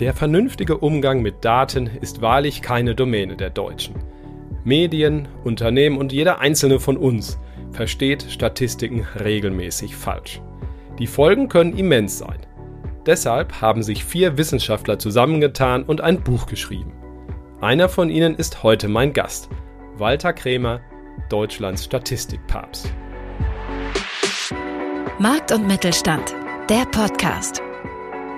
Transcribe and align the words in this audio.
Der 0.00 0.12
vernünftige 0.12 0.78
Umgang 0.78 1.22
mit 1.22 1.44
Daten 1.44 1.86
ist 1.86 2.20
wahrlich 2.20 2.62
keine 2.62 2.96
Domäne 2.96 3.36
der 3.36 3.50
Deutschen. 3.50 3.94
Medien, 4.64 5.28
Unternehmen 5.44 5.98
und 5.98 6.12
jeder 6.12 6.40
einzelne 6.40 6.80
von 6.80 6.96
uns 6.96 7.38
versteht 7.70 8.26
Statistiken 8.28 9.06
regelmäßig 9.22 9.94
falsch. 9.94 10.40
Die 10.98 11.06
Folgen 11.06 11.48
können 11.48 11.76
immens 11.76 12.18
sein. 12.18 12.38
Deshalb 13.06 13.60
haben 13.60 13.82
sich 13.82 14.04
vier 14.04 14.36
Wissenschaftler 14.36 14.98
zusammengetan 14.98 15.84
und 15.84 16.00
ein 16.00 16.22
Buch 16.22 16.46
geschrieben. 16.46 16.92
Einer 17.60 17.88
von 17.88 18.10
ihnen 18.10 18.34
ist 18.34 18.62
heute 18.62 18.88
mein 18.88 19.12
Gast, 19.12 19.48
Walter 19.96 20.32
Krämer, 20.32 20.80
Deutschlands 21.28 21.84
Statistikpapst. 21.84 22.92
Markt 25.18 25.52
und 25.52 25.66
Mittelstand, 25.68 26.34
der 26.68 26.84
Podcast. 26.86 27.63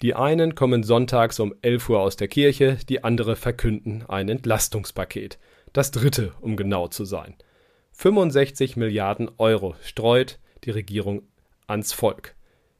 Die 0.00 0.14
einen 0.14 0.54
kommen 0.54 0.84
sonntags 0.84 1.40
um 1.40 1.54
11 1.62 1.88
Uhr 1.88 2.00
aus 2.00 2.16
der 2.16 2.28
Kirche, 2.28 2.78
die 2.88 3.02
andere 3.02 3.34
verkünden 3.34 4.04
ein 4.06 4.28
Entlastungspaket. 4.28 5.38
Das 5.72 5.90
dritte, 5.90 6.32
um 6.40 6.56
genau 6.56 6.86
zu 6.86 7.04
sein. 7.04 7.34
65 7.92 8.76
Milliarden 8.76 9.28
Euro 9.38 9.74
streut 9.82 10.38
die 10.62 10.70
Regierung 10.70 11.22
ans 11.66 11.92
Volk. 11.92 12.36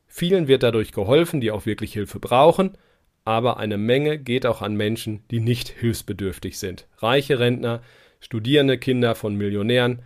Vielen 0.07 0.47
wird 0.47 0.63
dadurch 0.63 0.93
geholfen, 0.93 1.41
die 1.41 1.51
auch 1.51 1.67
wirklich 1.67 1.93
Hilfe 1.93 2.21
brauchen, 2.21 2.79
aber 3.25 3.57
eine 3.59 3.79
Menge 3.79 4.19
geht 4.19 4.47
auch 4.47 4.63
an 4.63 4.77
Menschen, 4.77 5.25
die 5.31 5.41
nicht 5.41 5.69
hilfsbedürftig 5.69 6.59
sind. 6.59 6.87
Reiche 6.99 7.41
Rentner, 7.41 7.83
studierende 8.21 8.79
Kinder 8.79 9.17
von 9.17 9.35
Millionären. 9.35 10.03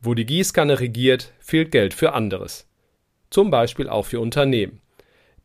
Wo 0.00 0.14
die 0.14 0.26
Gießkanne 0.26 0.80
regiert, 0.80 1.32
fehlt 1.38 1.70
Geld 1.70 1.94
für 1.94 2.14
anderes. 2.14 2.66
Zum 3.30 3.50
Beispiel 3.50 3.88
auch 3.88 4.06
für 4.06 4.20
Unternehmen. 4.20 4.80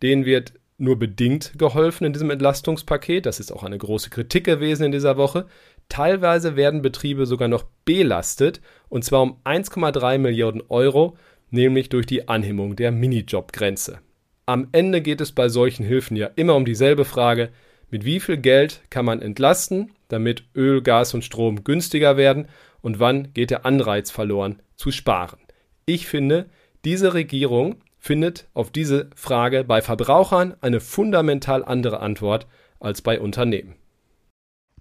Denen 0.01 0.25
wird 0.25 0.53
nur 0.79 0.97
bedingt 0.97 1.53
geholfen 1.57 2.05
in 2.05 2.13
diesem 2.13 2.29
Entlastungspaket. 2.29 3.25
Das 3.25 3.39
ist 3.39 3.51
auch 3.51 3.63
eine 3.63 3.77
große 3.77 4.09
Kritik 4.09 4.45
gewesen 4.45 4.83
in 4.83 4.91
dieser 4.91 5.17
Woche. 5.17 5.45
Teilweise 5.89 6.55
werden 6.55 6.81
Betriebe 6.81 7.25
sogar 7.25 7.47
noch 7.47 7.65
belastet, 7.85 8.61
und 8.89 9.03
zwar 9.03 9.21
um 9.21 9.37
1,3 9.43 10.17
Milliarden 10.17 10.63
Euro, 10.69 11.17
nämlich 11.49 11.89
durch 11.89 12.05
die 12.05 12.27
Anhebung 12.27 12.75
der 12.75 12.91
Minijobgrenze. 12.91 13.99
Am 14.45 14.67
Ende 14.71 15.01
geht 15.01 15.21
es 15.21 15.31
bei 15.31 15.49
solchen 15.49 15.85
Hilfen 15.85 16.17
ja 16.17 16.29
immer 16.35 16.55
um 16.55 16.65
dieselbe 16.65 17.05
Frage, 17.05 17.49
mit 17.91 18.05
wie 18.05 18.19
viel 18.19 18.37
Geld 18.37 18.81
kann 18.89 19.05
man 19.05 19.21
entlasten, 19.21 19.91
damit 20.07 20.43
Öl, 20.55 20.81
Gas 20.81 21.13
und 21.13 21.23
Strom 21.23 21.63
günstiger 21.63 22.17
werden 22.17 22.47
und 22.81 22.99
wann 22.99 23.33
geht 23.33 23.51
der 23.51 23.65
Anreiz 23.65 24.11
verloren 24.11 24.61
zu 24.75 24.91
sparen. 24.91 25.39
Ich 25.85 26.07
finde, 26.07 26.49
diese 26.85 27.13
Regierung 27.13 27.75
findet 27.99 28.47
auf 28.53 28.71
diese 28.71 29.09
Frage 29.15 29.63
bei 29.63 29.81
Verbrauchern 29.81 30.55
eine 30.61 30.79
fundamental 30.79 31.63
andere 31.63 31.99
Antwort 31.99 32.47
als 32.79 33.01
bei 33.01 33.19
Unternehmen. 33.19 33.75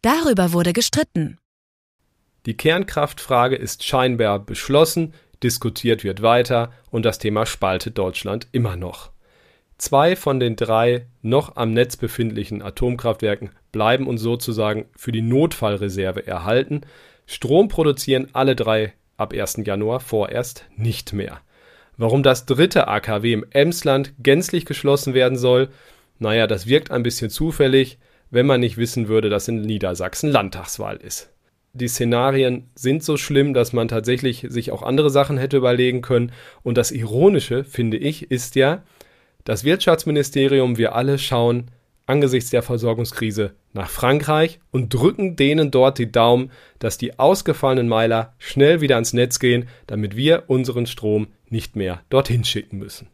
Darüber 0.03 0.53
wurde 0.53 0.73
gestritten. 0.73 1.39
Die 2.47 2.57
Kernkraftfrage 2.57 3.57
ist 3.57 3.85
scheinbar 3.85 4.39
beschlossen, 4.39 5.13
diskutiert 5.43 6.05
wird 6.05 6.23
weiter 6.23 6.73
und 6.91 7.05
das 7.05 7.19
Thema 7.19 7.47
spaltet 7.47 7.99
Deutschland 7.99 8.47
immer 8.53 8.77
noch. 8.77 9.11
Zwei 9.77 10.17
von 10.17 10.41
den 10.41 10.57
drei 10.57 11.07
noch 11.23 11.57
am 11.57 11.73
Netz 11.73 11.97
befindlichen 11.97 12.63
Atomkraftwerken 12.63 13.51
bleiben 13.71 14.09
uns 14.09 14.21
sozusagen 14.21 14.87
für 14.97 15.13
die 15.13 15.23
Notfallreserve 15.23 16.27
erhalten. 16.27 16.81
Strom 17.27 17.69
produzieren 17.69 18.29
alle 18.33 18.57
drei 18.57 18.95
ab 19.17 19.33
1. 19.33 19.61
Januar 19.65 20.01
vorerst 20.01 20.65
nicht 20.77 21.13
mehr. 21.13 21.41
Warum 21.99 22.23
das 22.23 22.47
dritte 22.47 22.87
AKW 22.87 23.33
im 23.33 23.45
Emsland 23.51 24.15
gänzlich 24.21 24.65
geschlossen 24.65 25.15
werden 25.15 25.37
soll, 25.37 25.69
naja, 26.21 26.47
das 26.47 26.67
wirkt 26.69 26.93
ein 26.93 27.03
bisschen 27.03 27.29
zufällig, 27.29 27.99
wenn 28.31 28.47
man 28.47 28.61
nicht 28.61 28.77
wissen 28.77 29.09
würde, 29.09 29.29
dass 29.29 29.49
in 29.49 29.61
Niedersachsen 29.63 30.31
Landtagswahl 30.31 30.97
ist. 30.97 31.31
Die 31.73 31.89
Szenarien 31.89 32.71
sind 32.77 33.03
so 33.03 33.17
schlimm, 33.17 33.53
dass 33.53 33.73
man 33.73 33.89
tatsächlich 33.89 34.47
sich 34.49 34.71
auch 34.71 34.83
andere 34.83 35.11
Sachen 35.11 35.39
hätte 35.39 35.57
überlegen 35.57 36.01
können. 36.01 36.33
Und 36.63 36.79
das 36.79 36.93
Ironische, 36.93 37.65
finde 37.65 37.97
ich, 37.97 38.31
ist 38.31 38.55
ja, 38.55 38.85
das 39.45 39.65
Wirtschaftsministerium, 39.65 40.79
wir 40.79 40.95
alle 40.95 41.19
schauen 41.19 41.71
angesichts 42.07 42.51
der 42.51 42.63
Versorgungskrise 42.63 43.55
nach 43.73 43.91
Frankreich 43.91 44.61
und 44.71 44.95
drücken 44.95 45.37
denen 45.37 45.71
dort 45.71 45.99
die 45.99 46.11
Daumen, 46.11 46.51
dass 46.79 46.97
die 46.97 47.19
ausgefallenen 47.19 47.89
Meiler 47.89 48.35
schnell 48.39 48.81
wieder 48.81 48.95
ans 48.95 49.13
Netz 49.13 49.39
gehen, 49.39 49.69
damit 49.87 50.17
wir 50.17 50.45
unseren 50.47 50.87
Strom 50.87 51.29
nicht 51.53 51.77
mehr 51.77 52.03
dorthin 52.11 52.45
schicken 52.45 52.79
müssen. 52.79 53.09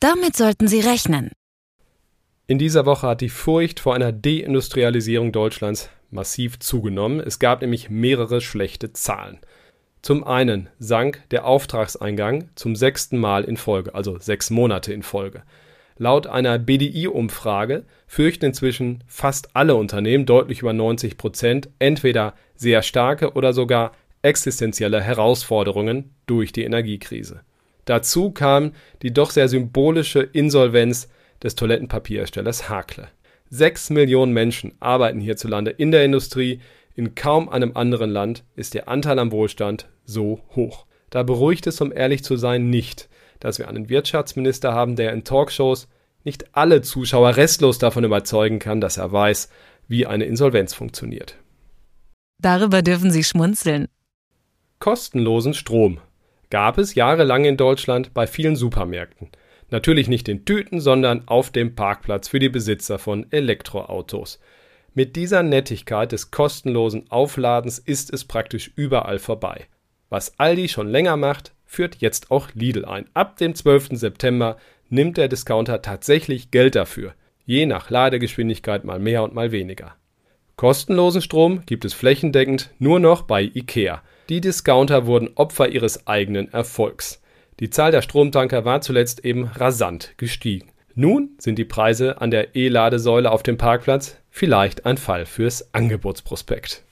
Damit 0.00 0.36
sollten 0.36 0.68
Sie 0.68 0.80
rechnen. 0.80 1.30
In 2.46 2.58
dieser 2.58 2.86
Woche 2.86 3.06
hat 3.06 3.20
die 3.20 3.28
Furcht 3.28 3.80
vor 3.80 3.94
einer 3.94 4.12
Deindustrialisierung 4.12 5.32
Deutschlands 5.32 5.90
massiv 6.10 6.58
zugenommen. 6.58 7.20
Es 7.20 7.38
gab 7.38 7.62
nämlich 7.62 7.88
mehrere 7.88 8.40
schlechte 8.40 8.92
Zahlen. 8.92 9.38
Zum 10.02 10.24
einen 10.24 10.68
sank 10.78 11.22
der 11.30 11.46
Auftragseingang 11.46 12.50
zum 12.56 12.74
sechsten 12.74 13.18
Mal 13.18 13.44
in 13.44 13.56
Folge, 13.56 13.94
also 13.94 14.18
sechs 14.18 14.50
Monate 14.50 14.92
in 14.92 15.04
Folge. 15.04 15.44
Laut 15.96 16.26
einer 16.26 16.58
BDI-Umfrage 16.58 17.84
fürchten 18.08 18.46
inzwischen 18.46 19.04
fast 19.06 19.54
alle 19.54 19.76
Unternehmen, 19.76 20.26
deutlich 20.26 20.60
über 20.60 20.72
90 20.72 21.16
Prozent, 21.16 21.68
entweder 21.78 22.34
sehr 22.56 22.82
starke 22.82 23.34
oder 23.34 23.52
sogar 23.52 23.92
existenzielle 24.22 25.00
Herausforderungen 25.00 26.14
durch 26.26 26.50
die 26.50 26.64
Energiekrise. 26.64 27.42
Dazu 27.84 28.30
kam 28.30 28.72
die 29.02 29.12
doch 29.12 29.30
sehr 29.30 29.48
symbolische 29.48 30.20
Insolvenz 30.20 31.08
des 31.42 31.54
Toilettenpapierherstellers 31.56 32.68
Hakle. 32.68 33.08
Sechs 33.50 33.90
Millionen 33.90 34.32
Menschen 34.32 34.72
arbeiten 34.80 35.20
hierzulande 35.20 35.70
in 35.72 35.90
der 35.90 36.04
Industrie, 36.04 36.60
in 36.94 37.14
kaum 37.14 37.48
einem 37.48 37.76
anderen 37.76 38.10
Land 38.10 38.44
ist 38.54 38.74
der 38.74 38.88
Anteil 38.88 39.18
am 39.18 39.32
Wohlstand 39.32 39.88
so 40.04 40.40
hoch. 40.54 40.86
Da 41.10 41.22
beruhigt 41.22 41.66
es, 41.66 41.80
um 41.80 41.92
ehrlich 41.92 42.24
zu 42.24 42.36
sein, 42.36 42.70
nicht, 42.70 43.08
dass 43.40 43.58
wir 43.58 43.68
einen 43.68 43.88
Wirtschaftsminister 43.88 44.72
haben, 44.72 44.96
der 44.96 45.12
in 45.12 45.24
Talkshows 45.24 45.88
nicht 46.24 46.54
alle 46.54 46.82
Zuschauer 46.82 47.36
restlos 47.36 47.78
davon 47.78 48.04
überzeugen 48.04 48.58
kann, 48.58 48.80
dass 48.80 48.96
er 48.96 49.10
weiß, 49.10 49.48
wie 49.88 50.06
eine 50.06 50.24
Insolvenz 50.24 50.72
funktioniert. 50.74 51.36
Darüber 52.40 52.82
dürfen 52.82 53.10
Sie 53.10 53.24
schmunzeln. 53.24 53.88
Kostenlosen 54.78 55.54
Strom 55.54 55.98
gab 56.52 56.76
es 56.76 56.94
jahrelang 56.94 57.46
in 57.46 57.56
Deutschland 57.56 58.12
bei 58.12 58.26
vielen 58.26 58.56
Supermärkten. 58.56 59.30
Natürlich 59.70 60.06
nicht 60.08 60.28
in 60.28 60.44
Tüten, 60.44 60.82
sondern 60.82 61.26
auf 61.26 61.50
dem 61.50 61.74
Parkplatz 61.74 62.28
für 62.28 62.40
die 62.40 62.50
Besitzer 62.50 62.98
von 62.98 63.24
Elektroautos. 63.30 64.38
Mit 64.92 65.16
dieser 65.16 65.42
Nettigkeit 65.42 66.12
des 66.12 66.30
kostenlosen 66.30 67.10
Aufladens 67.10 67.78
ist 67.78 68.12
es 68.12 68.26
praktisch 68.26 68.70
überall 68.76 69.18
vorbei. 69.18 69.64
Was 70.10 70.38
Aldi 70.38 70.68
schon 70.68 70.88
länger 70.88 71.16
macht, 71.16 71.54
führt 71.64 71.96
jetzt 72.02 72.30
auch 72.30 72.50
Lidl 72.52 72.84
ein. 72.84 73.06
Ab 73.14 73.38
dem 73.38 73.54
12. 73.54 73.92
September 73.92 74.58
nimmt 74.90 75.16
der 75.16 75.28
Discounter 75.28 75.80
tatsächlich 75.80 76.50
Geld 76.50 76.74
dafür. 76.74 77.14
Je 77.46 77.64
nach 77.64 77.88
Ladegeschwindigkeit 77.88 78.84
mal 78.84 78.98
mehr 78.98 79.22
und 79.22 79.32
mal 79.32 79.52
weniger. 79.52 79.96
Kostenlosen 80.56 81.22
Strom 81.22 81.64
gibt 81.64 81.86
es 81.86 81.94
flächendeckend 81.94 82.74
nur 82.78 83.00
noch 83.00 83.22
bei 83.22 83.42
IKEA. 83.42 84.02
Die 84.28 84.40
Discounter 84.40 85.06
wurden 85.06 85.30
Opfer 85.34 85.68
ihres 85.68 86.06
eigenen 86.06 86.52
Erfolgs. 86.52 87.20
Die 87.60 87.70
Zahl 87.70 87.90
der 87.90 88.02
Stromtanker 88.02 88.64
war 88.64 88.80
zuletzt 88.80 89.24
eben 89.24 89.44
rasant 89.44 90.14
gestiegen. 90.16 90.70
Nun 90.94 91.30
sind 91.38 91.58
die 91.58 91.64
Preise 91.64 92.20
an 92.20 92.30
der 92.30 92.54
E-Ladesäule 92.54 93.30
auf 93.30 93.42
dem 93.42 93.56
Parkplatz 93.56 94.16
vielleicht 94.30 94.86
ein 94.86 94.96
Fall 94.96 95.26
fürs 95.26 95.74
Angebotsprospekt. 95.74 96.82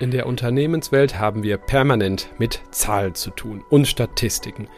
In 0.00 0.10
der 0.10 0.26
Unternehmenswelt 0.26 1.18
haben 1.18 1.44
wir 1.44 1.58
permanent 1.58 2.28
mit 2.38 2.60
Zahlen 2.72 3.14
zu 3.14 3.30
tun 3.30 3.62
und 3.70 3.86
Statistiken. 3.86 4.68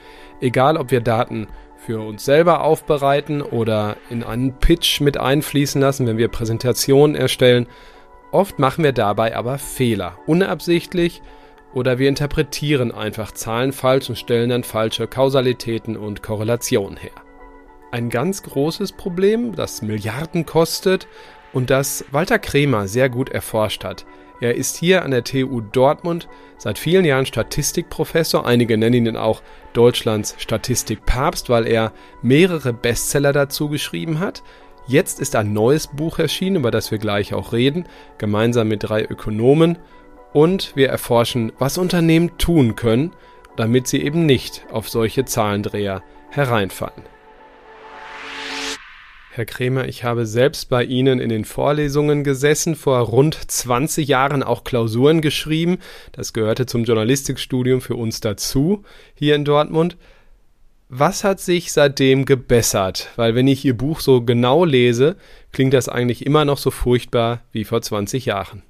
Egal, 0.40 0.76
ob 0.76 0.90
wir 0.90 1.00
Daten 1.00 1.46
für 1.78 2.00
uns 2.00 2.24
selber 2.24 2.62
aufbereiten 2.62 3.40
oder 3.40 3.96
in 4.10 4.22
einen 4.22 4.58
Pitch 4.58 5.00
mit 5.00 5.16
einfließen 5.16 5.80
lassen, 5.80 6.06
wenn 6.06 6.18
wir 6.18 6.28
Präsentationen 6.28 7.16
erstellen. 7.16 7.66
Oft 8.34 8.58
machen 8.58 8.82
wir 8.82 8.90
dabei 8.90 9.36
aber 9.36 9.58
Fehler, 9.58 10.18
unabsichtlich 10.26 11.22
oder 11.72 12.00
wir 12.00 12.08
interpretieren 12.08 12.90
einfach 12.90 13.30
Zahlen 13.30 13.72
falsch 13.72 14.08
und 14.08 14.16
stellen 14.16 14.50
dann 14.50 14.64
falsche 14.64 15.06
Kausalitäten 15.06 15.96
und 15.96 16.24
Korrelationen 16.24 16.96
her. 16.96 17.12
Ein 17.92 18.10
ganz 18.10 18.42
großes 18.42 18.90
Problem, 18.90 19.54
das 19.54 19.82
Milliarden 19.82 20.46
kostet 20.46 21.06
und 21.52 21.70
das 21.70 22.06
Walter 22.10 22.40
Kremer 22.40 22.88
sehr 22.88 23.08
gut 23.08 23.28
erforscht 23.28 23.84
hat. 23.84 24.04
Er 24.40 24.56
ist 24.56 24.78
hier 24.78 25.04
an 25.04 25.12
der 25.12 25.22
TU 25.22 25.60
Dortmund 25.60 26.28
seit 26.58 26.76
vielen 26.76 27.04
Jahren 27.04 27.26
Statistikprofessor. 27.26 28.44
Einige 28.44 28.76
nennen 28.76 29.06
ihn 29.06 29.16
auch 29.16 29.42
Deutschlands 29.74 30.34
Statistikpapst, 30.38 31.50
weil 31.50 31.68
er 31.68 31.92
mehrere 32.20 32.72
Bestseller 32.72 33.32
dazu 33.32 33.68
geschrieben 33.68 34.18
hat. 34.18 34.42
Jetzt 34.86 35.18
ist 35.18 35.34
ein 35.34 35.54
neues 35.54 35.86
Buch 35.86 36.18
erschienen, 36.18 36.56
über 36.56 36.70
das 36.70 36.90
wir 36.90 36.98
gleich 36.98 37.32
auch 37.32 37.54
reden, 37.54 37.86
gemeinsam 38.18 38.68
mit 38.68 38.82
drei 38.82 39.02
Ökonomen. 39.02 39.78
Und 40.34 40.76
wir 40.76 40.88
erforschen, 40.88 41.52
was 41.58 41.78
Unternehmen 41.78 42.36
tun 42.38 42.76
können, 42.76 43.12
damit 43.56 43.86
sie 43.86 44.02
eben 44.02 44.26
nicht 44.26 44.66
auf 44.70 44.88
solche 44.90 45.24
Zahlendreher 45.24 46.02
hereinfallen. 46.30 47.04
Herr 49.30 49.46
Krämer, 49.46 49.88
ich 49.88 50.04
habe 50.04 50.26
selbst 50.26 50.68
bei 50.68 50.84
Ihnen 50.84 51.18
in 51.18 51.28
den 51.28 51.44
Vorlesungen 51.44 52.22
gesessen, 52.22 52.76
vor 52.76 52.98
rund 53.00 53.34
20 53.50 54.06
Jahren 54.06 54.42
auch 54.42 54.64
Klausuren 54.64 55.22
geschrieben. 55.22 55.78
Das 56.12 56.32
gehörte 56.32 56.66
zum 56.66 56.84
Journalistikstudium 56.84 57.80
für 57.80 57.96
uns 57.96 58.20
dazu, 58.20 58.84
hier 59.14 59.34
in 59.34 59.44
Dortmund. 59.44 59.96
Was 60.96 61.24
hat 61.24 61.40
sich 61.40 61.72
seitdem 61.72 62.24
gebessert? 62.24 63.08
Weil 63.16 63.34
wenn 63.34 63.48
ich 63.48 63.64
Ihr 63.64 63.76
Buch 63.76 63.98
so 63.98 64.22
genau 64.22 64.64
lese, 64.64 65.16
klingt 65.50 65.74
das 65.74 65.88
eigentlich 65.88 66.24
immer 66.24 66.44
noch 66.44 66.56
so 66.56 66.70
furchtbar 66.70 67.40
wie 67.50 67.64
vor 67.64 67.82
20 67.82 68.26
Jahren. 68.26 68.62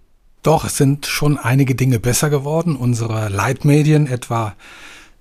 Doch, 0.43 0.65
es 0.65 0.79
sind 0.79 1.05
schon 1.05 1.37
einige 1.37 1.75
Dinge 1.75 2.01
besser 2.01 2.31
geworden. 2.31 2.77
Unsere 2.77 3.29
Leitmedien, 3.29 4.07
etwa 4.07 4.57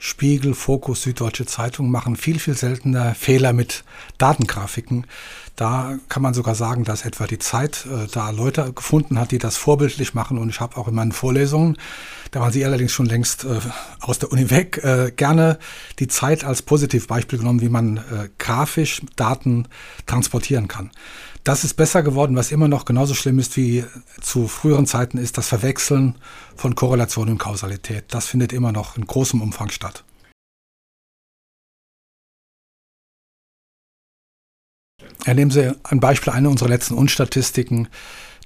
Spiegel, 0.05 0.53
Fokus, 0.53 1.03
Süddeutsche 1.03 1.45
Zeitung 1.45 1.89
machen 1.89 2.17
viel, 2.17 2.37
viel 2.37 2.57
seltener 2.57 3.15
Fehler 3.15 3.53
mit 3.53 3.85
Datengrafiken. 4.17 5.07
Da 5.55 5.97
kann 6.09 6.21
man 6.21 6.33
sogar 6.33 6.55
sagen, 6.55 6.83
dass 6.83 7.05
etwa 7.05 7.25
die 7.25 7.39
Zeit 7.39 7.85
äh, 7.85 8.07
da 8.11 8.31
Leute 8.31 8.73
gefunden 8.73 9.17
hat, 9.17 9.31
die 9.31 9.37
das 9.37 9.55
vorbildlich 9.55 10.13
machen. 10.13 10.37
Und 10.37 10.49
ich 10.49 10.59
habe 10.59 10.75
auch 10.75 10.89
in 10.89 10.95
meinen 10.95 11.13
Vorlesungen, 11.13 11.77
da 12.31 12.41
waren 12.41 12.51
sie 12.51 12.65
allerdings 12.65 12.91
schon 12.91 13.05
längst 13.05 13.45
äh, 13.45 13.61
aus 14.01 14.19
der 14.19 14.29
Uni 14.33 14.49
weg, 14.49 14.83
äh, 14.83 15.13
gerne 15.15 15.57
die 15.99 16.09
Zeit 16.09 16.43
als 16.43 16.63
Positivbeispiel 16.63 17.39
genommen, 17.39 17.61
wie 17.61 17.69
man 17.69 17.95
äh, 17.97 18.27
grafisch 18.39 19.03
Daten 19.15 19.69
transportieren 20.05 20.67
kann. 20.67 20.91
Das 21.43 21.65
ist 21.65 21.73
besser 21.73 22.03
geworden, 22.03 22.37
was 22.37 22.51
immer 22.51 22.69
noch 22.69 22.85
genauso 22.85 23.13
schlimm 23.13 23.37
ist 23.37 23.57
wie 23.57 23.83
zu 24.21 24.47
früheren 24.47 24.85
Zeiten 24.85 25.17
ist 25.17 25.37
das 25.37 25.49
Verwechseln 25.49 26.15
von 26.55 26.73
Korrelation 26.73 27.29
und 27.29 27.37
Kausalität. 27.37 28.05
Das 28.09 28.27
findet 28.27 28.53
immer 28.53 28.71
noch 28.71 28.95
in 28.95 29.05
großem 29.05 29.41
Umfang 29.41 29.69
statt. 29.69 30.05
Ja, 35.25 35.33
nehmen 35.33 35.51
Sie 35.51 35.73
ein 35.83 35.99
Beispiel 35.99 36.31
einer 36.31 36.49
unserer 36.49 36.69
letzten 36.69 36.93
Unstatistiken. 36.93 37.89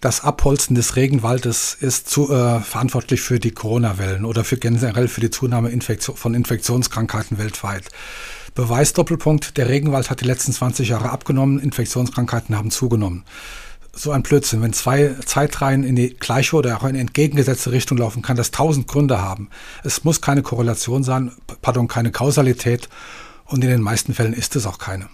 Das 0.02 0.24
Abholzen 0.24 0.76
des 0.76 0.96
Regenwaldes 0.96 1.76
ist 1.80 2.10
zu, 2.10 2.32
äh, 2.32 2.60
verantwortlich 2.62 3.22
für 3.22 3.40
die 3.40 3.52
Corona-Wellen 3.52 4.26
oder 4.26 4.44
für 4.44 4.58
generell 4.58 5.08
für 5.08 5.22
die 5.22 5.32
Zunahme 5.32 5.70
Infektion, 5.70 6.16
von 6.16 6.36
Infektionskrankheiten 6.36 7.40
weltweit. 7.40 7.90
Beweisdoppelpunkt, 8.58 9.56
der 9.58 9.70
Regenwald 9.70 10.10
hat 10.10 10.22
die 10.22 10.26
letzten 10.26 10.52
20 10.52 10.90
Jahre 10.90 11.12
abgenommen, 11.12 11.60
Infektionskrankheiten 11.60 12.58
haben 12.58 12.72
zugenommen. 12.72 13.24
So 13.94 14.10
ein 14.10 14.24
Blödsinn. 14.24 14.64
Wenn 14.64 14.74
zwei 14.74 15.14
Zeitreihen 15.24 15.84
in 15.84 15.96
die 15.96 16.16
gleiche 16.16 16.56
oder 16.56 16.76
auch 16.76 16.84
in 16.84 16.96
entgegengesetzte 16.96 17.72
Richtung 17.72 18.00
laufen, 18.00 18.24
kann 18.24 18.36
das 18.36 18.50
tausend 18.50 18.88
Gründe 18.88 19.22
haben. 19.22 19.52
Es 19.84 20.04
muss 20.04 20.22
keine 20.22 20.42
Korrelation 20.42 21.04
sein, 21.04 21.34
pardon, 21.62 21.88
keine 21.88 22.12
Kausalität 22.12 22.90
und 23.46 23.64
in 23.64 23.70
den 23.70 23.82
meisten 23.82 24.16
Fällen 24.16 24.34
ist 24.34 24.56
es 24.56 24.66
auch 24.66 24.80
keine. 24.80 25.08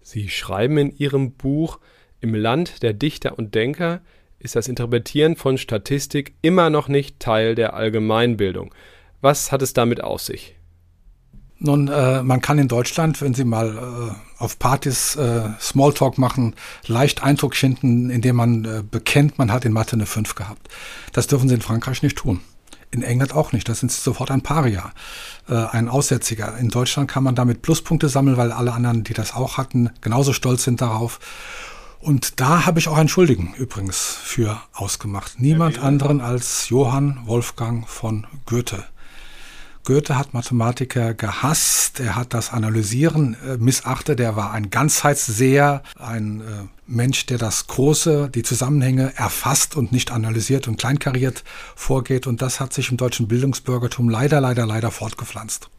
Sie 0.00 0.30
schreiben 0.30 0.78
in 0.78 0.96
Ihrem 0.96 1.32
Buch, 1.32 1.78
im 2.20 2.34
Land 2.34 2.82
der 2.82 2.94
Dichter 2.94 3.36
und 3.36 3.54
Denker 3.54 4.00
ist 4.38 4.56
das 4.56 4.66
Interpretieren 4.66 5.36
von 5.36 5.58
Statistik 5.58 6.32
immer 6.40 6.70
noch 6.70 6.88
nicht 6.88 7.20
Teil 7.20 7.54
der 7.54 7.74
Allgemeinbildung. 7.74 8.74
Was 9.20 9.52
hat 9.52 9.60
es 9.60 9.74
damit 9.74 10.02
auf 10.02 10.22
sich? 10.22 10.54
Nun, 11.62 11.88
äh, 11.88 12.22
man 12.22 12.40
kann 12.40 12.58
in 12.58 12.68
Deutschland, 12.68 13.20
wenn 13.20 13.34
Sie 13.34 13.44
mal 13.44 13.76
äh, 13.76 14.42
auf 14.42 14.58
Partys 14.58 15.14
äh, 15.16 15.42
Smalltalk 15.60 16.16
machen, 16.16 16.54
leicht 16.86 17.22
Eindruck 17.22 17.54
schinden, 17.54 18.08
indem 18.08 18.36
man 18.36 18.64
äh, 18.64 18.82
bekennt, 18.82 19.38
man 19.38 19.52
hat 19.52 19.66
in 19.66 19.74
Mathe 19.74 19.92
eine 19.92 20.06
5 20.06 20.34
gehabt. 20.34 20.70
Das 21.12 21.26
dürfen 21.26 21.50
Sie 21.50 21.54
in 21.54 21.60
Frankreich 21.60 22.02
nicht 22.02 22.16
tun. 22.16 22.40
In 22.90 23.02
England 23.02 23.34
auch 23.34 23.52
nicht. 23.52 23.68
Da 23.68 23.74
sind 23.74 23.92
Sie 23.92 24.00
sofort 24.00 24.30
ein 24.30 24.40
Paria, 24.40 24.90
äh, 25.50 25.54
ein 25.54 25.90
Aussätziger. 25.90 26.56
In 26.56 26.70
Deutschland 26.70 27.10
kann 27.10 27.24
man 27.24 27.34
damit 27.34 27.60
Pluspunkte 27.60 28.08
sammeln, 28.08 28.38
weil 28.38 28.52
alle 28.52 28.72
anderen, 28.72 29.04
die 29.04 29.12
das 29.12 29.34
auch 29.34 29.58
hatten, 29.58 29.90
genauso 30.00 30.32
stolz 30.32 30.64
sind 30.64 30.80
darauf. 30.80 31.20
Und 32.00 32.40
da 32.40 32.64
habe 32.64 32.78
ich 32.78 32.88
auch 32.88 32.96
einen 32.96 33.10
Schuldigen 33.10 33.52
übrigens 33.58 33.98
für 33.98 34.62
ausgemacht. 34.72 35.38
Niemand 35.38 35.78
anderen 35.78 36.22
als 36.22 36.70
Johann 36.70 37.20
Wolfgang 37.26 37.86
von 37.86 38.26
Goethe. 38.46 38.82
Goethe 39.84 40.18
hat 40.18 40.34
Mathematiker 40.34 41.14
gehasst, 41.14 42.00
er 42.00 42.16
hat 42.16 42.34
das 42.34 42.52
Analysieren 42.52 43.36
äh, 43.46 43.56
missachtet, 43.56 44.20
er 44.20 44.36
war 44.36 44.52
ein 44.52 44.70
Ganzheitsseher, 44.70 45.82
ein 45.98 46.40
äh, 46.40 46.44
Mensch, 46.86 47.26
der 47.26 47.38
das 47.38 47.66
Große, 47.66 48.30
die 48.34 48.42
Zusammenhänge 48.42 49.12
erfasst 49.16 49.76
und 49.76 49.92
nicht 49.92 50.10
analysiert 50.10 50.68
und 50.68 50.78
kleinkariert 50.78 51.44
vorgeht 51.74 52.26
und 52.26 52.42
das 52.42 52.60
hat 52.60 52.72
sich 52.72 52.90
im 52.90 52.96
deutschen 52.96 53.28
Bildungsbürgertum 53.28 54.08
leider, 54.08 54.40
leider, 54.40 54.66
leider 54.66 54.90
fortgepflanzt. 54.90 55.70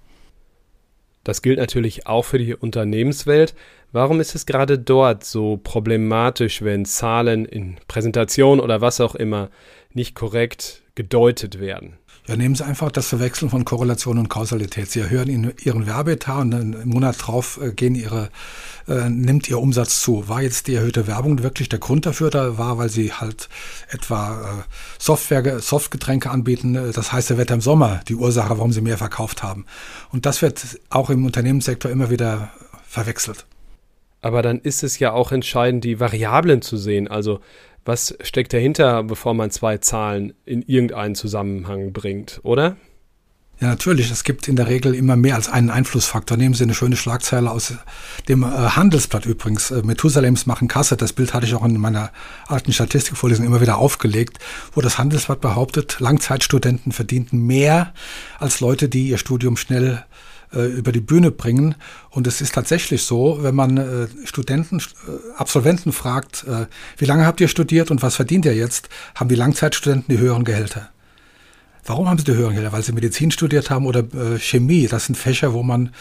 Das 1.24 1.44
gilt 1.44 1.60
natürlich 1.60 2.08
auch 2.08 2.26
für 2.26 2.40
die 2.40 2.56
Unternehmenswelt. 2.56 3.54
Warum 3.92 4.20
ist 4.20 4.34
es 4.34 4.48
gerade 4.48 4.80
dort 4.80 5.24
so 5.24 5.58
problematisch, 5.58 6.64
wenn 6.64 6.86
Zahlen 6.86 7.46
in 7.46 7.78
Präsentation 7.88 8.60
oder 8.60 8.82
was 8.82 9.00
auch 9.00 9.14
immer 9.14 9.50
nicht 9.94 10.16
korrekt 10.16 10.81
gedeutet 10.96 11.60
werden? 11.60 11.98
Ja, 12.28 12.36
nehmen 12.36 12.54
Sie 12.54 12.64
einfach 12.64 12.92
das 12.92 13.08
Verwechseln 13.08 13.50
von 13.50 13.66
Korrelation 13.66 14.20
und 14.20 14.30
Kausalität. 14.30 14.92
Sie 14.92 15.00
erhöhen 15.00 15.54
Ihren 15.64 15.88
Werbeetat 15.88 16.42
und 16.42 16.54
im 16.54 16.90
Monat 16.90 17.16
drauf 17.20 17.60
äh, 17.62 17.72
gehen 17.72 17.96
Ihre, 17.96 18.30
äh, 18.88 19.10
nimmt 19.10 19.50
Ihr 19.50 19.60
Umsatz 19.60 20.02
zu. 20.02 20.30
War 20.30 20.42
jetzt 20.44 20.68
die 20.68 20.76
erhöhte 20.76 21.08
Werbung 21.08 21.42
wirklich 21.42 21.68
der 21.68 21.80
Grund 21.80 22.06
dafür? 22.06 22.30
Da 22.30 22.60
war, 22.60 22.78
weil 22.78 22.90
Sie 22.90 23.12
halt 23.12 23.50
etwa 23.90 24.40
äh, 24.40 24.64
Software, 25.00 25.60
Softgetränke 25.60 26.30
anbieten. 26.30 26.76
Äh, 26.76 26.92
das 26.92 27.12
heißt, 27.12 27.32
er 27.32 27.38
wird 27.38 27.50
im 27.50 27.62
Sommer 27.62 28.02
die 28.08 28.16
Ursache, 28.16 28.52
warum 28.52 28.72
Sie 28.72 28.82
mehr 28.82 29.00
verkauft 29.00 29.42
haben. 29.42 29.66
Und 30.12 30.28
das 30.28 30.44
wird 30.44 30.80
auch 30.92 31.10
im 31.10 31.26
Unternehmenssektor 31.26 31.90
immer 31.90 32.12
wieder 32.12 32.52
verwechselt. 32.88 33.48
Aber 34.22 34.44
dann 34.44 34.60
ist 34.60 34.84
es 34.84 35.00
ja 35.00 35.12
auch 35.12 35.32
entscheidend, 35.32 35.84
die 35.84 36.00
Variablen 36.00 36.62
zu 36.62 36.78
sehen. 36.78 37.08
Also 37.08 37.40
was 37.86 38.16
steckt 38.22 38.54
dahinter, 38.54 39.04
bevor 39.04 39.34
man 39.34 39.52
zwei 39.52 39.78
Zahlen 39.78 40.34
in 40.46 40.62
irgendeinen 40.62 41.16
Zusammenhang 41.16 41.94
bringt, 41.94 42.40
oder? 42.44 42.78
Ja, 43.60 43.68
natürlich. 43.68 44.10
Es 44.10 44.24
gibt 44.24 44.48
in 44.48 44.56
der 44.56 44.68
Regel 44.68 44.96
immer 44.96 45.16
mehr 45.16 45.36
als 45.36 45.48
einen 45.48 45.70
Einflussfaktor. 45.70 46.36
Nehmen 46.36 46.56
Sie 46.56 46.64
eine 46.64 46.74
schöne 46.74 46.96
Schlagzeile 46.96 47.52
aus 47.52 47.74
dem 48.28 48.42
äh, 48.42 48.48
Handelsblatt 48.48 49.28
übrigens. 49.28 49.70
Äh, 49.70 49.84
Methusalems 49.84 50.48
machen 50.48 50.68
Kasse. 50.68 50.98
Das 50.98 51.14
Bild 51.14 51.36
hatte 51.36 51.46
ich 51.46 51.54
auch 51.54 51.64
in 51.64 51.78
meiner 51.78 52.12
alten 52.48 52.74
Statistikvorlesung 52.74 53.46
immer 53.46 53.62
wieder 53.62 53.78
aufgelegt, 53.78 54.40
wo 54.74 54.82
das 54.82 54.98
Handelsblatt 54.98 55.42
behauptet, 55.42 55.98
Langzeitstudenten 56.00 56.92
verdienten 56.92 57.46
mehr 57.46 57.94
als 58.40 58.62
Leute, 58.62 58.90
die 58.90 59.10
ihr 59.10 59.20
Studium 59.20 59.58
schnell 59.58 59.94
äh, 59.94 60.31
über 60.52 60.92
die 60.92 61.02
Bühne 61.02 61.32
bringen. 61.32 61.76
Und 62.10 62.28
es 62.28 62.42
ist 62.42 62.54
tatsächlich 62.54 63.04
so, 63.04 63.40
wenn 63.42 63.56
man 63.56 63.78
äh, 63.78 64.08
Studenten, 64.26 64.80
äh, 64.80 65.38
Absolventen 65.38 65.92
fragt, 65.92 66.46
äh, 66.46 66.68
wie 66.98 67.06
lange 67.06 67.26
habt 67.26 67.40
ihr 67.42 67.48
studiert 67.48 67.92
und 67.92 68.02
was 68.02 68.16
verdient 68.16 68.46
ihr 68.46 68.56
jetzt, 68.56 68.90
haben 69.16 69.30
die 69.30 69.36
Langzeitstudenten 69.36 70.16
die 70.16 70.22
höheren 70.22 70.44
Gehälter. 70.44 70.90
Warum 71.86 72.10
haben 72.10 72.18
sie 72.18 72.26
die 72.26 72.34
höheren 72.34 72.52
Gehälter? 72.52 72.74
Weil 72.74 72.84
sie 72.84 72.92
Medizin 72.92 73.32
studiert 73.32 73.70
haben 73.70 73.86
oder 73.86 74.02
äh, 74.14 74.40
Chemie. 74.40 74.88
Das 74.88 75.06
sind 75.06 75.16
Fächer, 75.16 75.54
wo 75.54 75.64
man 75.64 75.92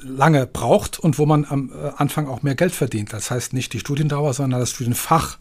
lange 0.00 0.46
braucht 0.46 0.98
und 0.98 1.18
wo 1.18 1.26
man 1.26 1.44
am 1.44 1.72
äh, 1.72 1.90
Anfang 1.96 2.28
auch 2.28 2.42
mehr 2.42 2.54
Geld 2.54 2.72
verdient. 2.72 3.12
Das 3.12 3.30
heißt 3.30 3.52
nicht 3.52 3.72
die 3.72 3.80
Studiendauer, 3.80 4.32
sondern 4.34 4.60
das 4.60 4.70
Studienfach 4.70 5.38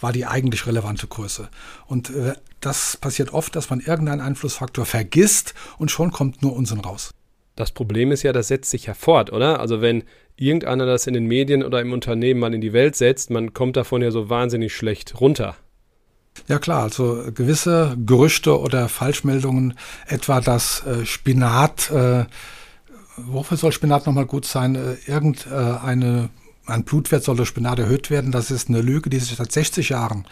war 0.00 0.12
die 0.12 0.26
eigentlich 0.26 0.66
relevante 0.66 1.06
Größe. 1.06 1.48
Und 1.86 2.10
äh, 2.10 2.34
das 2.60 2.96
passiert 2.96 3.32
oft, 3.32 3.56
dass 3.56 3.70
man 3.70 3.80
irgendeinen 3.80 4.20
Einflussfaktor 4.20 4.86
vergisst 4.86 5.54
und 5.78 5.90
schon 5.90 6.12
kommt 6.12 6.42
nur 6.42 6.54
Unsinn 6.54 6.80
raus. 6.80 7.10
Das 7.56 7.72
Problem 7.72 8.12
ist 8.12 8.22
ja, 8.22 8.32
das 8.32 8.48
setzt 8.48 8.70
sich 8.70 8.86
ja 8.86 8.94
fort, 8.94 9.32
oder? 9.32 9.60
Also 9.60 9.80
wenn 9.80 10.04
irgendeiner 10.36 10.84
das 10.84 11.06
in 11.06 11.14
den 11.14 11.26
Medien 11.26 11.64
oder 11.64 11.80
im 11.80 11.92
Unternehmen 11.92 12.38
mal 12.38 12.54
in 12.54 12.60
die 12.60 12.74
Welt 12.74 12.96
setzt, 12.96 13.30
man 13.30 13.54
kommt 13.54 13.76
davon 13.76 14.02
ja 14.02 14.10
so 14.10 14.28
wahnsinnig 14.28 14.74
schlecht 14.74 15.20
runter. 15.20 15.56
Ja 16.48 16.58
klar, 16.58 16.82
also 16.82 17.24
gewisse 17.34 17.96
Gerüchte 18.04 18.60
oder 18.60 18.90
Falschmeldungen, 18.90 19.74
etwa 20.06 20.42
dass 20.42 20.86
äh, 20.86 21.06
Spinat, 21.06 21.90
äh, 21.90 22.26
wofür 23.16 23.56
soll 23.56 23.72
Spinat 23.72 24.06
nochmal 24.06 24.26
gut 24.26 24.44
sein, 24.44 24.74
äh, 24.74 24.96
irgendeine 25.10 26.28
ein 26.66 26.84
Blutwert 26.84 27.22
soll 27.22 27.36
durch 27.36 27.48
Spinat 27.48 27.78
erhöht 27.78 28.10
werden. 28.10 28.32
Das 28.32 28.50
ist 28.50 28.68
eine 28.68 28.80
Lüge, 28.80 29.08
die 29.08 29.20
sich 29.20 29.36
seit 29.36 29.52
60 29.52 29.90
Jahren 29.90 30.26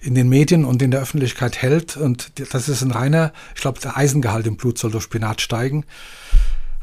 in 0.00 0.14
den 0.14 0.28
Medien 0.28 0.64
und 0.64 0.80
in 0.82 0.92
der 0.92 1.00
Öffentlichkeit 1.00 1.60
hält. 1.60 1.96
Und 1.96 2.30
das 2.52 2.68
ist 2.68 2.82
ein 2.82 2.92
reiner, 2.92 3.32
ich 3.54 3.60
glaube, 3.60 3.80
der 3.80 3.96
Eisengehalt 3.96 4.46
im 4.46 4.56
Blut 4.56 4.78
soll 4.78 4.92
durch 4.92 5.04
Spinat 5.04 5.40
steigen. 5.40 5.84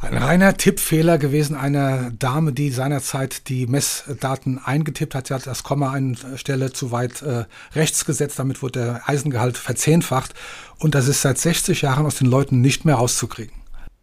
Ein 0.01 0.17
reiner 0.17 0.58
Tippfehler 0.58 1.20
gewesen 1.20 1.55
einer 1.55 2.10
Dame, 2.17 2.53
die 2.53 2.72
seinerzeit 2.72 3.48
die 3.50 3.67
Messdaten 3.67 4.58
eingetippt 4.58 5.13
hat. 5.13 5.27
Sie 5.27 5.34
hat 5.36 5.46
das 5.46 5.62
Komma 5.62 5.91
an 5.91 6.17
Stelle 6.38 6.74
zu 6.74 6.91
weit 6.91 7.22
äh, 7.22 7.46
rechts 7.75 8.03
gesetzt. 8.05 8.39
Damit 8.39 8.63
wurde 8.63 8.79
der 8.79 9.01
Eisengehalt 9.05 9.58
verzehnfacht. 9.58 10.34
Und 10.79 10.96
das 10.96 11.08
ist 11.08 11.22
seit 11.22 11.38
60 11.38 11.84
Jahren 11.84 12.08
aus 12.08 12.15
den 12.15 12.25
Leuten 12.25 12.62
nicht 12.62 12.84
mehr 12.84 12.96
rauszukriegen. 12.96 13.53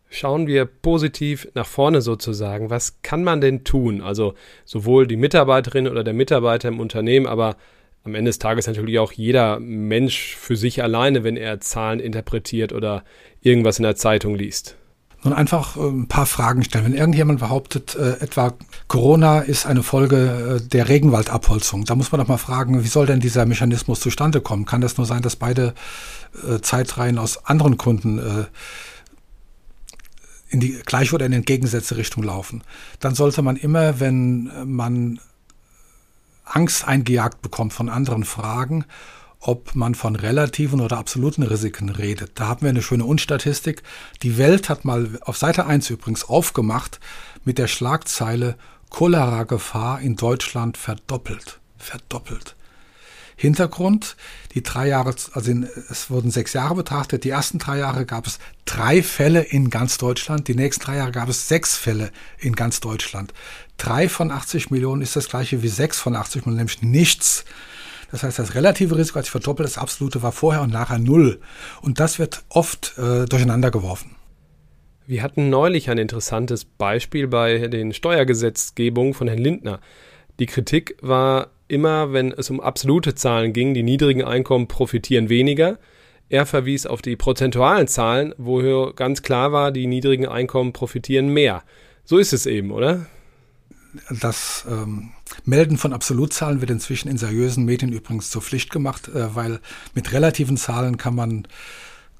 Schauen 0.08 0.46
wir 0.46 0.66
positiv 0.66 1.48
nach 1.54 1.66
vorne 1.66 2.00
sozusagen. 2.00 2.70
Was 2.70 3.02
kann 3.02 3.24
man 3.24 3.40
denn 3.40 3.64
tun? 3.64 4.00
Also 4.00 4.34
sowohl 4.64 5.08
die 5.08 5.16
Mitarbeiterin 5.16 5.88
oder 5.88 6.04
der 6.04 6.14
Mitarbeiter 6.14 6.68
im 6.68 6.78
Unternehmen, 6.78 7.26
aber 7.26 7.56
am 8.04 8.14
Ende 8.14 8.28
des 8.28 8.38
Tages 8.38 8.68
natürlich 8.68 9.00
auch 9.00 9.10
jeder 9.10 9.58
Mensch 9.58 10.36
für 10.36 10.54
sich 10.54 10.80
alleine, 10.80 11.24
wenn 11.24 11.36
er 11.36 11.60
Zahlen 11.60 11.98
interpretiert 11.98 12.72
oder 12.72 13.02
irgendwas 13.42 13.80
in 13.80 13.82
der 13.82 13.96
Zeitung 13.96 14.36
liest 14.36 14.77
nun 15.22 15.32
einfach 15.32 15.76
äh, 15.76 15.80
ein 15.80 16.08
paar 16.08 16.26
Fragen 16.26 16.62
stellen. 16.62 16.84
Wenn 16.84 16.94
irgendjemand 16.94 17.40
behauptet, 17.40 17.96
äh, 17.96 18.20
etwa 18.20 18.54
Corona 18.86 19.40
ist 19.40 19.66
eine 19.66 19.82
Folge 19.82 20.60
äh, 20.62 20.68
der 20.68 20.88
Regenwaldabholzung, 20.88 21.84
da 21.84 21.94
muss 21.94 22.12
man 22.12 22.20
doch 22.20 22.28
mal 22.28 22.38
fragen, 22.38 22.84
wie 22.84 22.88
soll 22.88 23.06
denn 23.06 23.20
dieser 23.20 23.46
Mechanismus 23.46 24.00
zustande 24.00 24.40
kommen? 24.40 24.64
Kann 24.64 24.80
das 24.80 24.96
nur 24.96 25.06
sein, 25.06 25.22
dass 25.22 25.36
beide 25.36 25.74
äh, 26.46 26.60
Zeitreihen 26.60 27.18
aus 27.18 27.46
anderen 27.46 27.76
Gründen 27.76 28.18
äh, 28.18 28.44
in 30.50 30.60
die 30.60 30.78
gleiche 30.84 31.14
oder 31.14 31.26
in 31.26 31.32
entgegengesetzte 31.32 31.96
Richtung 31.96 32.22
laufen? 32.22 32.62
Dann 33.00 33.14
sollte 33.14 33.42
man 33.42 33.56
immer, 33.56 34.00
wenn 34.00 34.50
man 34.64 35.20
Angst 36.44 36.86
eingejagt 36.86 37.42
bekommt 37.42 37.72
von 37.72 37.88
anderen 37.88 38.24
Fragen, 38.24 38.84
ob 39.40 39.74
man 39.74 39.94
von 39.94 40.16
relativen 40.16 40.80
oder 40.80 40.98
absoluten 40.98 41.42
Risiken 41.42 41.88
redet. 41.88 42.32
Da 42.34 42.48
haben 42.48 42.62
wir 42.62 42.70
eine 42.70 42.82
schöne 42.82 43.04
Unstatistik. 43.04 43.82
Die 44.22 44.36
Welt 44.36 44.68
hat 44.68 44.84
mal 44.84 45.18
auf 45.22 45.36
Seite 45.36 45.66
1 45.66 45.90
übrigens 45.90 46.24
aufgemacht 46.24 46.98
mit 47.44 47.58
der 47.58 47.68
Schlagzeile 47.68 48.56
Cholera-Gefahr 48.90 50.00
in 50.00 50.16
Deutschland 50.16 50.76
verdoppelt. 50.76 51.60
Verdoppelt. 51.76 52.56
Hintergrund, 53.36 54.16
die 54.54 54.64
drei 54.64 54.88
Jahre, 54.88 55.14
also 55.32 55.50
in, 55.50 55.68
es 55.90 56.10
wurden 56.10 56.32
sechs 56.32 56.54
Jahre 56.54 56.74
betrachtet. 56.74 57.22
Die 57.22 57.30
ersten 57.30 57.58
drei 57.58 57.78
Jahre 57.78 58.04
gab 58.04 58.26
es 58.26 58.40
drei 58.64 59.00
Fälle 59.00 59.42
in 59.42 59.70
ganz 59.70 59.96
Deutschland. 59.96 60.48
Die 60.48 60.56
nächsten 60.56 60.84
drei 60.84 60.96
Jahre 60.96 61.12
gab 61.12 61.28
es 61.28 61.46
sechs 61.46 61.76
Fälle 61.76 62.10
in 62.38 62.56
ganz 62.56 62.80
Deutschland. 62.80 63.32
Drei 63.76 64.08
von 64.08 64.32
80 64.32 64.72
Millionen 64.72 65.02
ist 65.02 65.14
das 65.14 65.28
gleiche 65.28 65.62
wie 65.62 65.68
sechs 65.68 66.00
von 66.00 66.16
80 66.16 66.46
Millionen, 66.46 66.56
nämlich 66.56 66.82
nichts. 66.82 67.44
Das 68.10 68.22
heißt, 68.22 68.38
das 68.38 68.54
relative 68.54 68.96
Risiko 68.96 69.18
hat 69.18 69.24
sich 69.24 69.30
verdoppelt, 69.30 69.68
das 69.68 69.78
absolute 69.78 70.22
war 70.22 70.32
vorher 70.32 70.62
und 70.62 70.72
nachher 70.72 70.98
null. 70.98 71.40
Und 71.82 72.00
das 72.00 72.18
wird 72.18 72.42
oft 72.48 72.96
äh, 72.98 73.26
durcheinander 73.26 73.70
geworfen. 73.70 74.16
Wir 75.06 75.22
hatten 75.22 75.48
neulich 75.48 75.90
ein 75.90 75.98
interessantes 75.98 76.64
Beispiel 76.64 77.28
bei 77.28 77.68
den 77.68 77.92
Steuergesetzgebungen 77.92 79.14
von 79.14 79.28
Herrn 79.28 79.38
Lindner. 79.38 79.80
Die 80.38 80.46
Kritik 80.46 80.96
war 81.00 81.48
immer, 81.66 82.12
wenn 82.12 82.32
es 82.32 82.50
um 82.50 82.60
absolute 82.60 83.14
Zahlen 83.14 83.52
ging, 83.52 83.74
die 83.74 83.82
niedrigen 83.82 84.24
Einkommen 84.24 84.68
profitieren 84.68 85.28
weniger. 85.28 85.78
Er 86.28 86.44
verwies 86.44 86.86
auf 86.86 87.00
die 87.00 87.16
prozentualen 87.16 87.88
Zahlen, 87.88 88.34
wo 88.36 88.92
ganz 88.92 89.22
klar 89.22 89.52
war, 89.52 89.72
die 89.72 89.86
niedrigen 89.86 90.26
Einkommen 90.26 90.72
profitieren 90.72 91.28
mehr. 91.28 91.62
So 92.04 92.18
ist 92.18 92.32
es 92.32 92.46
eben, 92.46 92.70
oder? 92.70 93.06
Das 94.20 94.64
ähm, 94.68 95.10
Melden 95.44 95.76
von 95.76 95.92
Absolutzahlen 95.92 96.60
wird 96.60 96.70
inzwischen 96.70 97.08
in 97.08 97.18
seriösen 97.18 97.64
Medien 97.64 97.92
übrigens 97.92 98.30
zur 98.30 98.42
Pflicht 98.42 98.70
gemacht, 98.70 99.08
äh, 99.08 99.34
weil 99.34 99.60
mit 99.94 100.12
relativen 100.12 100.56
Zahlen 100.56 100.96
kann 100.96 101.14
man 101.14 101.46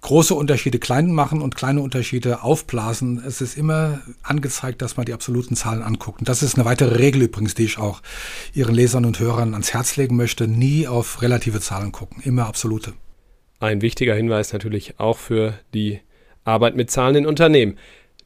große 0.01 0.35
Unterschiede 0.35 0.79
klein 0.79 1.13
machen 1.13 1.43
und 1.43 1.57
kleine 1.57 1.81
Unterschiede 1.81 2.43
aufblasen. 2.43 3.23
Es 3.25 3.41
ist 3.41 3.57
immer 3.57 4.01
angezeigt, 4.23 4.81
dass 4.83 4.97
man 4.97 5.07
die 5.07 5.13
absoluten 5.13 5.57
Zahlen 5.57 5.83
anguckt. 5.83 6.21
Und 6.21 6.29
das 6.29 6.43
ist 6.43 6.55
eine 6.55 6.65
weitere 6.65 6.97
Regel 6.97 7.23
übrigens, 7.23 7.55
die 7.55 7.65
ich 7.65 7.79
auch 7.79 8.01
Ihren 8.55 8.75
Lesern 8.75 9.05
und 9.05 9.19
Hörern 9.19 9.55
ans 9.55 9.75
Herz 9.75 9.97
legen 9.97 10.17
möchte. 10.17 10.47
Nie 10.47 10.87
auf 10.87 11.23
relative 11.23 11.61
Zahlen 11.61 11.93
gucken, 11.93 12.23
immer 12.23 12.47
absolute. 12.47 12.93
Ein 13.61 13.83
wichtiger 13.83 14.15
Hinweis 14.15 14.53
natürlich 14.53 15.01
auch 15.01 15.19
für 15.19 15.59
die 15.75 16.01
Arbeit 16.45 16.77
mit 16.77 16.91
Zahlen 16.91 17.17
in 17.17 17.27
Unternehmen. 17.27 17.77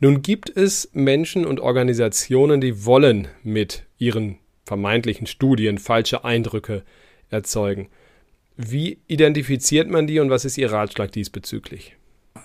Nun 0.03 0.21
gibt 0.21 0.51
es 0.51 0.91
Menschen 0.95 1.47
und 1.47 1.61
Organisationen, 1.61 2.61
die 2.61 2.85
wollen 2.85 3.29
mit 3.45 3.85
ihren 3.99 4.39
vermeintlichen 4.65 5.29
Studien 5.29 5.79
falsche 5.79 6.25
Eindrücke 6.25 6.83
erzeugen. 7.31 7.89
Wie 8.57 8.99
identifiziert 9.07 9.89
man 9.89 10.09
die 10.09 10.19
und 10.19 10.29
was 10.29 10.45
ist 10.45 10.59
Ihr 10.59 10.73
Ratschlag 10.73 11.13
diesbezüglich? 11.13 11.95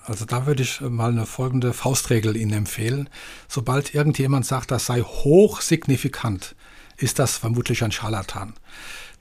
Also 0.04 0.26
da 0.26 0.46
würde 0.46 0.62
ich 0.62 0.82
mal 0.82 1.10
eine 1.10 1.26
folgende 1.26 1.74
Faustregel 1.74 2.38
Ihnen 2.38 2.54
empfehlen. 2.54 3.10
Sobald 3.48 3.96
irgendjemand 3.96 4.46
sagt, 4.46 4.70
das 4.70 4.86
sei 4.86 5.02
hochsignifikant, 5.02 6.56
ist 6.98 7.18
das 7.18 7.38
vermutlich 7.38 7.84
ein 7.84 7.92
Scharlatan. 7.92 8.54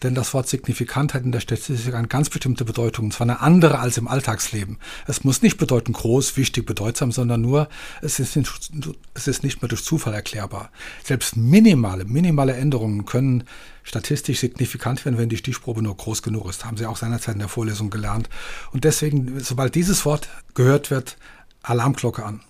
Denn 0.03 0.15
das 0.15 0.35
Wort 0.35 0.47
signifikant 0.47 1.15
hat 1.15 1.25
in 1.25 1.33
der 1.33 1.41
Statistik 1.41 1.95
eine 1.95 2.09
ganz 2.09 2.29
bestimmte 2.29 2.67
Bedeutung, 2.67 3.07
und 3.07 3.13
zwar 3.13 3.27
eine 3.27 3.41
andere 3.41 3.79
als 3.79 3.97
im 3.97 4.09
Alltagsleben. 4.09 4.79
Es 5.07 5.25
muss 5.25 5.41
nicht 5.41 5.57
bedeuten 5.57 5.95
groß, 5.95 6.37
wichtig, 6.37 6.67
bedeutsam, 6.67 7.13
sondern 7.13 7.41
nur, 7.41 7.69
es 8.03 8.21
ist 8.21 8.37
nicht, 8.37 8.71
es 9.15 9.27
ist 9.27 9.43
nicht 9.43 9.63
mehr 9.63 9.69
durch 9.71 9.85
Zufall 9.85 10.13
erklärbar. 10.13 10.71
Selbst 11.03 11.37
minimale, 11.37 12.05
minimale 12.05 12.55
Änderungen 12.55 13.07
können 13.07 13.45
statistisch 13.85 14.41
signifikant 14.41 15.05
werden, 15.05 15.17
wenn 15.17 15.31
die 15.31 15.39
Stichprobe 15.39 15.83
nur 15.83 15.97
groß 15.97 16.23
genug 16.23 16.49
ist. 16.51 16.65
Haben 16.65 16.77
Sie 16.77 16.87
auch 16.87 16.97
seinerzeit 16.97 17.35
in 17.35 17.41
der 17.41 17.49
Vorlesung 17.49 17.89
gelernt. 17.89 18.29
Und 18.73 18.85
deswegen, 18.85 19.41
sobald 19.41 19.75
dieses 19.75 20.05
Wort 20.05 20.29
gehört 20.55 20.91
wird, 20.91 21.17
Alarmglocke 21.63 22.25
an. 22.25 22.43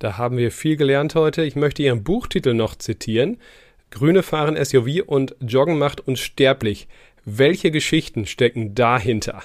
Da 0.00 0.16
haben 0.16 0.38
wir 0.38 0.50
viel 0.50 0.76
gelernt 0.76 1.14
heute. 1.14 1.42
Ich 1.42 1.56
möchte 1.56 1.82
Ihren 1.82 2.02
Buchtitel 2.02 2.54
noch 2.54 2.74
zitieren. 2.74 3.36
Grüne 3.90 4.22
fahren 4.22 4.62
SUV 4.62 5.02
und 5.06 5.34
Joggen 5.40 5.78
macht 5.78 6.06
unsterblich. 6.06 6.88
Welche 7.24 7.70
Geschichten 7.70 8.26
stecken 8.26 8.74
dahinter? 8.74 9.42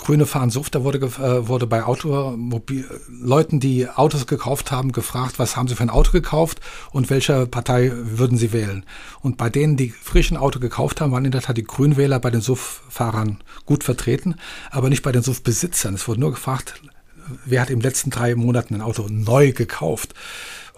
Grüne 0.00 0.24
fahren 0.24 0.50
Suft, 0.50 0.74
da 0.74 0.82
wurde, 0.82 0.98
äh, 0.98 1.46
wurde 1.46 1.66
bei 1.66 1.84
Automobil 1.84 2.86
Leuten, 3.08 3.60
die 3.60 3.86
Autos 3.88 4.26
gekauft 4.26 4.72
haben, 4.72 4.92
gefragt, 4.92 5.38
was 5.38 5.56
haben 5.56 5.68
sie 5.68 5.76
für 5.76 5.82
ein 5.82 5.90
Auto 5.90 6.10
gekauft 6.10 6.60
und 6.90 7.10
welche 7.10 7.46
Partei 7.46 7.92
würden 7.94 8.38
sie 8.38 8.52
wählen. 8.52 8.84
Und 9.20 9.36
bei 9.36 9.50
denen, 9.50 9.76
die 9.76 9.90
frischen 9.90 10.38
Auto 10.38 10.58
gekauft 10.58 11.00
haben, 11.00 11.12
waren 11.12 11.26
in 11.26 11.32
der 11.32 11.42
Tat 11.42 11.58
die 11.58 11.64
Grünwähler 11.64 12.18
bei 12.18 12.30
den 12.30 12.40
Suff-Fahrern 12.40 13.42
gut 13.66 13.84
vertreten, 13.84 14.36
aber 14.70 14.88
nicht 14.88 15.02
bei 15.02 15.12
den 15.12 15.22
Suff-Besitzern. 15.22 15.94
Es 15.94 16.08
wurde 16.08 16.20
nur 16.20 16.30
gefragt, 16.30 16.80
wer 17.44 17.60
hat 17.60 17.70
im 17.70 17.80
letzten 17.80 18.10
drei 18.10 18.34
Monaten 18.34 18.74
ein 18.74 18.82
Auto 18.82 19.06
neu 19.08 19.52
gekauft. 19.52 20.14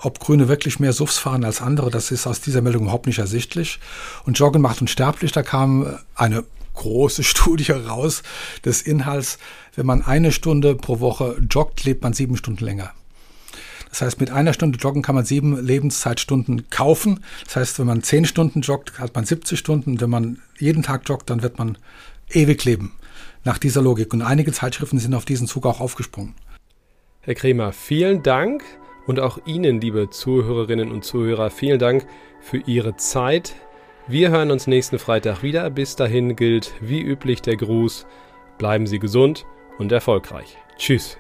Ob 0.03 0.19
Grüne 0.19 0.49
wirklich 0.49 0.81
mehr 0.81 0.93
Suffs 0.93 1.19
fahren 1.19 1.45
als 1.45 1.61
andere, 1.61 1.91
das 1.91 2.11
ist 2.11 2.27
aus 2.27 2.41
dieser 2.41 2.61
Meldung 2.61 2.83
überhaupt 2.83 3.07
nicht 3.07 3.21
ersichtlich. 3.21 3.79
Und 4.25 4.39
Joggen 4.39 4.61
macht 4.61 4.81
unsterblich, 4.81 5.31
da 5.31 5.43
kam 5.45 5.97
eine 6.17 6.45
große 6.75 7.23
Studie 7.23 7.71
raus 7.71 8.23
des 8.65 8.83
Inhalts. 8.83 9.39
Wenn 9.77 9.87
man 9.87 10.03
eine 10.03 10.33
Stunde 10.33 10.75
pro 10.75 10.99
Woche 10.99 11.41
joggt, 11.49 11.85
lebt 11.85 12.03
man 12.03 12.13
sieben 12.13 12.37
Stunden 12.37 12.65
länger. 12.65 12.93
Das 13.91 14.01
heißt, 14.01 14.21
mit 14.21 14.31
einer 14.31 14.55
Stunde 14.55 14.79
Joggen 14.79 15.03
kann 15.03 15.15
man 15.15 15.27
sieben 15.27 15.63
Lebenszeitstunden 15.65 16.71
kaufen. 16.71 17.21
Das 17.45 17.57
heißt, 17.57 17.79
wenn 17.79 17.87
man 17.87 18.03
zehn 18.03 18.25
Stunden 18.25 18.63
joggt, 18.63 18.99
hat 18.99 19.15
man 19.15 19.27
70 19.27 19.59
Stunden. 19.59 20.01
Wenn 20.01 20.09
man 20.11 20.39
jeden 20.59 20.83
Tag 20.83 21.07
joggt, 21.09 21.29
dann 21.29 21.43
wird 21.43 21.59
man 21.59 21.77
ewig 22.31 22.65
leben. 22.65 22.93
Nach 23.45 23.59
dieser 23.59 23.83
Logik. 23.83 24.15
Und 24.15 24.23
einige 24.23 24.51
Zeitschriften 24.51 24.99
sind 24.99 25.15
auf 25.15 25.27
diesen 25.27 25.47
Zug 25.47 25.67
auch 25.67 25.81
aufgesprungen. 25.81 26.35
Herr 27.21 27.35
Kremer, 27.35 27.73
vielen 27.73 28.23
Dank. 28.23 28.65
Und 29.07 29.21
auch 29.21 29.39
Ihnen, 29.45 29.81
liebe 29.81 30.11
Zuhörerinnen 30.11 30.91
und 30.91 31.05
Zuhörer, 31.05 31.51
vielen 31.51 31.79
Dank 31.79 32.07
für 32.41 32.59
Ihre 32.59 32.97
Zeit. 32.97 33.55
Wir 34.07 34.31
hören 34.31 34.51
uns 34.51 34.67
nächsten 34.67 34.99
Freitag 34.99 35.43
wieder. 35.43 35.71
Bis 35.71 35.97
dahin 35.97 36.37
gilt 36.37 36.75
wie 36.81 37.01
üblich 37.01 37.41
der 37.43 37.57
Gruß. 37.57 38.07
Bleiben 38.59 38.87
Sie 38.87 38.99
gesund 38.99 39.47
und 39.79 39.93
erfolgreich. 39.93 40.59
Tschüss. 40.77 41.17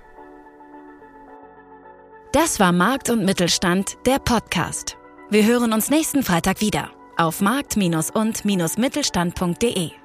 Das 2.32 2.60
war 2.60 2.72
Markt 2.72 3.10
und 3.10 3.24
Mittelstand, 3.24 3.96
der 4.06 4.18
Podcast. 4.18 4.96
Wir 5.30 5.46
hören 5.46 5.72
uns 5.72 5.90
nächsten 5.90 6.22
Freitag 6.22 6.60
wieder 6.60 6.90
auf 7.16 7.40
markt- 7.40 7.76
und-mittelstand.de. 7.76 10.01